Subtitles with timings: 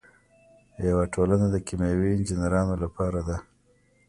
[0.87, 3.37] یوه ټولنه د کیمیاوي انجینرانو لپاره ده.